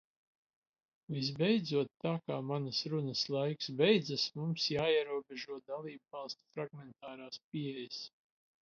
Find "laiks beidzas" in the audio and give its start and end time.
3.37-4.27